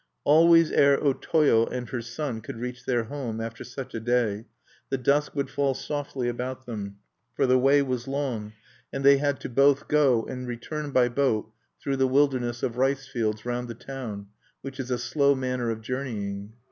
[0.23, 4.47] Always ere O Toyo and her son could reach their home after such a day,
[4.89, 6.97] the dusk would fall softly about them;
[7.35, 8.53] for the way was long,
[8.91, 13.07] and they had to both go and return by boat through the wilderness of rice
[13.07, 14.25] fields round the town,
[14.61, 16.51] which is a slow manner of journeying.